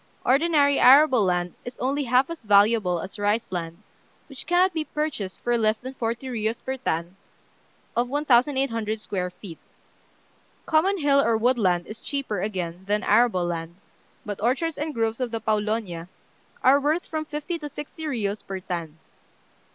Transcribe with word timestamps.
Ordinary 0.25 0.79
arable 0.79 1.23
land 1.23 1.53
is 1.63 1.77
only 1.77 2.05
half 2.05 2.31
as 2.31 2.41
valuable 2.41 2.99
as 3.01 3.19
rice 3.19 3.45
land, 3.51 3.83
which 4.27 4.47
cannot 4.47 4.73
be 4.73 4.83
purchased 4.83 5.39
for 5.41 5.55
less 5.59 5.77
than 5.77 5.93
forty 5.93 6.25
riyos 6.25 6.65
per 6.65 6.77
tan 6.77 7.15
of 7.95 8.09
1,800 8.09 8.99
square 8.99 9.29
feet. 9.29 9.59
Common 10.65 10.97
hill 10.97 11.21
or 11.21 11.37
wood 11.37 11.59
land 11.59 11.85
is 11.85 11.99
cheaper, 12.01 12.41
again, 12.41 12.83
than 12.87 13.03
arable 13.03 13.45
land; 13.45 13.75
but 14.25 14.41
orchards 14.41 14.79
and 14.79 14.95
groves 14.95 15.19
of 15.19 15.29
the 15.29 15.39
Pawlonia 15.39 16.07
are 16.63 16.79
worth 16.79 17.05
from 17.05 17.23
fifty 17.23 17.59
to 17.59 17.69
sixty 17.69 18.05
riyos 18.05 18.43
per 18.43 18.59
tan. 18.59 18.97